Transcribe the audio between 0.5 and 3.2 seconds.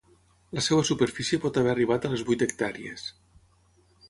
La seva superfície pot haver arribat a les vuit hectàrees.